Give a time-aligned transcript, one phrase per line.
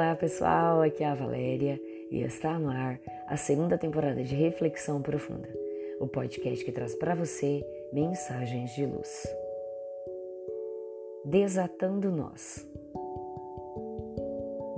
[0.00, 1.78] Olá pessoal, aqui é a Valéria
[2.10, 5.46] e está no ar a segunda temporada de Reflexão Profunda,
[6.00, 7.62] o podcast que traz para você
[7.92, 9.26] mensagens de luz.
[11.26, 12.66] Desatando Nós.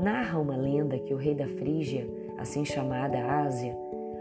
[0.01, 2.05] Narra uma lenda que o rei da Frígia,
[2.37, 3.79] assim chamada Ásia,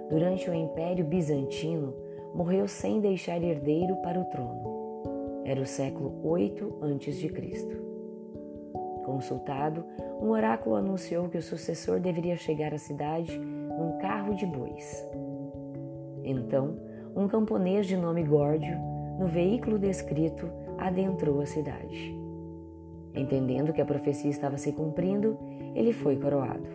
[0.07, 1.95] durante o Império Bizantino,
[2.35, 5.41] morreu sem deixar herdeiro para o trono.
[5.45, 7.90] Era o século 8 a.C.
[9.11, 9.83] Consultado,
[10.21, 15.05] um oráculo anunciou que o sucessor deveria chegar à cidade num carro de bois.
[16.23, 16.77] Então,
[17.13, 18.73] um camponês de nome Górdio,
[19.19, 22.17] no veículo descrito, adentrou a cidade.
[23.13, 25.37] Entendendo que a profecia estava se cumprindo,
[25.75, 26.69] ele foi coroado.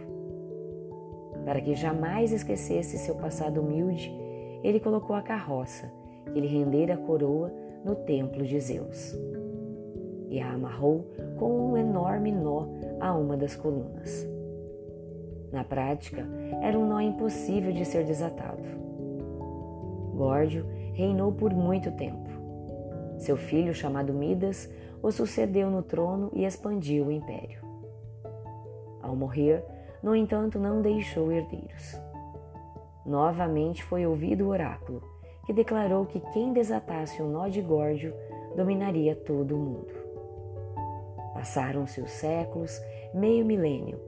[1.42, 4.14] Para que jamais esquecesse seu passado humilde,
[4.62, 5.91] ele colocou a carroça,
[6.34, 7.50] que lhe rendera a coroa,
[7.82, 9.16] no templo de Zeus
[10.28, 11.06] e a amarrou
[11.38, 12.66] com um enorme nó
[13.00, 14.27] a uma das colunas.
[15.52, 16.27] Na prática,
[16.62, 18.62] era um nó impossível de ser desatado.
[20.14, 22.28] Górdio reinou por muito tempo.
[23.18, 24.70] Seu filho, chamado Midas,
[25.02, 27.61] o sucedeu no trono e expandiu o império.
[29.02, 29.64] Ao morrer,
[30.02, 32.00] no entanto, não deixou herdeiros.
[33.05, 35.02] Novamente foi ouvido o oráculo,
[35.44, 38.12] que declarou que quem desatasse o nó de Górdio
[38.56, 39.92] dominaria todo o mundo.
[41.37, 42.81] Passaram-se os séculos,
[43.12, 44.01] meio milênio,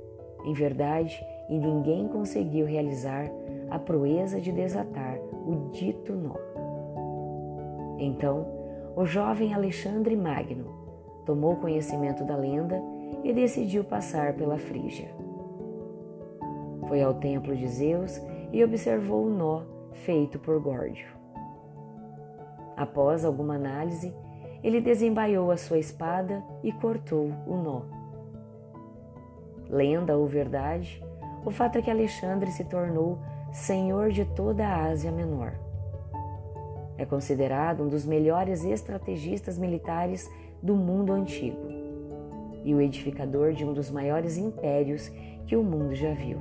[0.47, 3.31] em verdade, e ninguém conseguiu realizar
[3.69, 6.37] a proeza de desatar o dito nó.
[7.99, 8.47] Então,
[8.97, 10.73] o jovem Alexandre Magno
[11.27, 12.83] tomou conhecimento da lenda
[13.23, 15.11] e decidiu passar pela Frígia.
[16.89, 18.19] Foi ao templo de Zeus
[18.51, 21.07] e observou o nó feito por Górdio.
[22.75, 24.15] Após alguma análise,
[24.63, 27.83] ele desembaiou a sua espada e cortou o nó.
[29.69, 31.03] Lenda ou verdade,
[31.45, 33.19] o fato é que Alexandre se tornou
[33.53, 35.53] senhor de toda a Ásia Menor.
[36.97, 40.29] É considerado um dos melhores estrategistas militares
[40.63, 41.69] do mundo antigo
[42.65, 45.09] e o edificador de um dos maiores impérios
[45.47, 46.39] que o mundo já viu.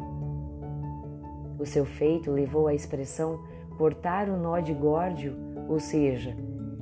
[1.59, 3.39] O seu feito levou à expressão
[3.77, 5.35] cortar o nó de Górdio,
[5.69, 6.35] ou seja,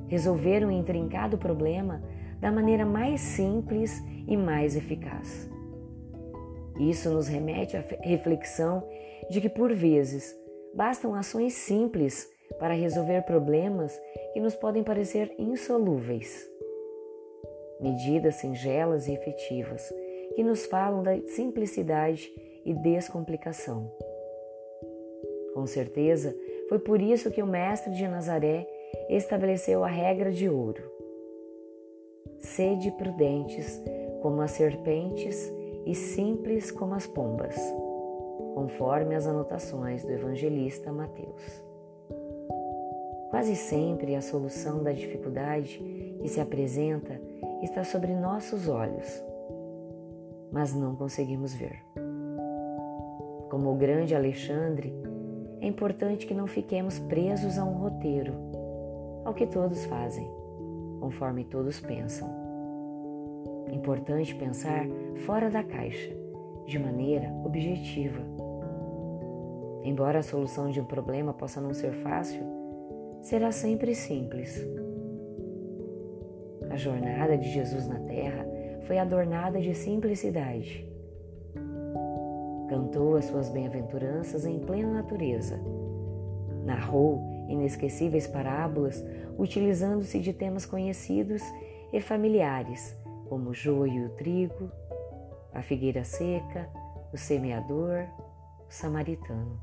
[0.07, 2.03] resolver um intrincado problema
[2.39, 5.49] da maneira mais simples e mais eficaz.
[6.79, 8.83] Isso nos remete à reflexão
[9.29, 10.35] de que, por vezes,
[10.73, 12.29] bastam ações simples
[12.59, 13.99] para resolver problemas
[14.33, 16.47] que nos podem parecer insolúveis.
[17.79, 19.91] Medidas singelas e efetivas
[20.35, 22.29] que nos falam da simplicidade
[22.65, 23.91] e descomplicação.
[25.53, 26.35] Com certeza,
[26.67, 28.67] foi por isso que o Mestre de Nazaré
[29.09, 30.83] estabeleceu a regra de ouro.
[32.39, 33.81] Sede prudentes
[34.21, 35.51] como as serpentes
[35.85, 37.55] e simples como as pombas,
[38.53, 41.63] conforme as anotações do evangelista Mateus.
[43.29, 45.77] Quase sempre a solução da dificuldade
[46.21, 47.19] que se apresenta
[47.61, 49.23] está sobre nossos olhos,
[50.51, 51.83] mas não conseguimos ver.
[53.49, 54.93] Como o grande Alexandre,
[55.61, 58.33] é importante que não fiquemos presos a um roteiro
[59.25, 60.29] ao que todos fazem,
[60.99, 62.29] conforme todos pensam.
[63.71, 64.85] Importante pensar
[65.25, 66.15] fora da caixa,
[66.67, 68.21] de maneira objetiva.
[69.83, 72.41] Embora a solução de um problema possa não ser fácil,
[73.21, 74.65] será sempre simples.
[76.69, 78.47] A jornada de Jesus na Terra
[78.87, 80.87] foi adornada de simplicidade.
[82.69, 85.59] Cantou as suas bem-aventuranças em plena natureza.
[86.63, 89.03] Narrou inesquecíveis parábolas
[89.37, 91.41] utilizando-se de temas conhecidos
[91.91, 92.97] e familiares,
[93.29, 94.71] como o joio e o trigo,
[95.53, 96.69] a figueira seca,
[97.13, 98.05] o semeador,
[98.67, 99.59] o samaritano.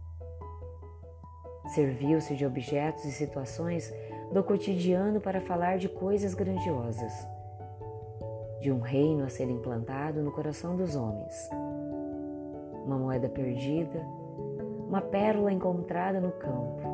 [1.74, 3.92] Serviu-se de objetos e situações
[4.32, 7.12] do cotidiano para falar de coisas grandiosas,
[8.60, 11.50] de um reino a ser implantado no coração dos homens.
[12.84, 14.00] Uma moeda perdida,
[14.88, 16.91] uma pérola encontrada no campo,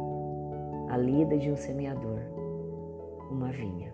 [0.89, 2.21] a lida de um semeador,
[3.31, 3.93] uma vinha.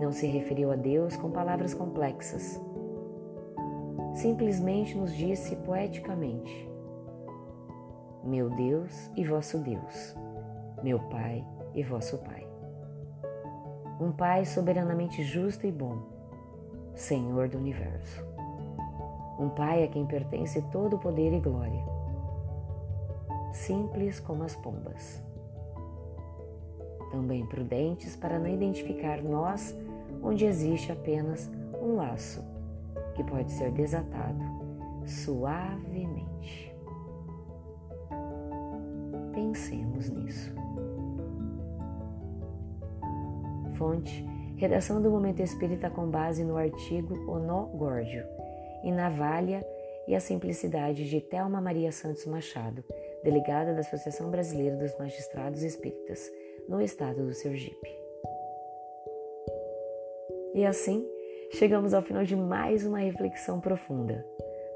[0.00, 2.60] Não se referiu a Deus com palavras complexas.
[4.14, 6.70] Simplesmente nos disse poeticamente:
[8.24, 10.16] Meu Deus e vosso Deus,
[10.82, 12.46] meu Pai e vosso Pai.
[14.00, 15.98] Um Pai soberanamente justo e bom,
[16.94, 18.24] Senhor do universo.
[19.38, 21.99] Um Pai a quem pertence todo o poder e glória
[23.52, 25.22] simples como as pombas.
[27.10, 29.76] Também prudentes para não identificar nós
[30.22, 31.50] onde existe apenas
[31.80, 32.44] um laço
[33.14, 34.42] que pode ser desatado
[35.04, 36.74] suavemente.
[39.32, 40.54] Pensemos nisso.
[43.74, 44.24] Fonte:
[44.56, 48.24] Redação do Momento Espírita com base no artigo Onó Górdio
[48.84, 49.66] e Navalha
[50.06, 52.84] e a Simplicidade de Thelma Maria Santos Machado,
[53.22, 56.30] delegada da Associação Brasileira dos Magistrados Espíritas,
[56.68, 58.00] no estado do Sergipe.
[60.54, 61.06] E assim,
[61.52, 64.24] chegamos ao final de mais uma reflexão profunda.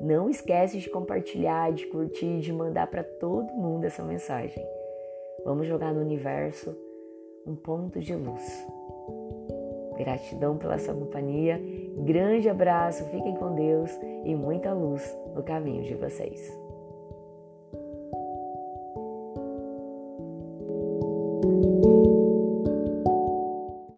[0.01, 4.65] Não esquece de compartilhar, de curtir, de mandar para todo mundo essa mensagem.
[5.45, 6.77] Vamos jogar no universo
[7.47, 8.67] um ponto de luz.
[9.97, 11.61] Gratidão pela sua companhia.
[11.99, 13.91] Grande abraço, fiquem com Deus
[14.25, 16.64] e muita luz no caminho de vocês.